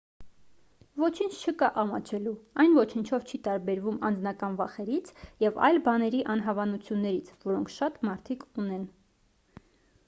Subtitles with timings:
[1.01, 2.31] ոչինչ չկա ամաչելու
[2.63, 5.13] այն ոչնչով չի տարբերվում անձնական վախերից
[5.45, 8.91] և այլ բաների անհավանություններից որոնք շատ մարդիկ ունեն